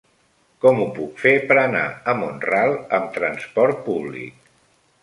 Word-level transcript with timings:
Com 0.63 0.79
ho 0.83 0.87
puc 0.95 1.21
fer 1.25 1.33
per 1.51 1.57
anar 1.65 1.83
a 1.85 2.17
Mont-ral 2.23 2.77
amb 3.01 3.15
trasport 3.21 3.87
públic? 3.91 4.55